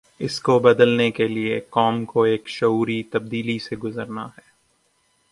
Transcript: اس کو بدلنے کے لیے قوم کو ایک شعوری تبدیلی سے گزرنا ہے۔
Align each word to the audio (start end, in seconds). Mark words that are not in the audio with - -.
اس 0.19 0.39
کو 0.41 0.59
بدلنے 0.59 1.11
کے 1.11 1.27
لیے 1.27 1.59
قوم 1.59 2.05
کو 2.05 2.23
ایک 2.23 2.47
شعوری 2.47 3.03
تبدیلی 3.03 3.59
سے 3.59 3.75
گزرنا 3.75 4.25
ہے۔ 4.25 4.49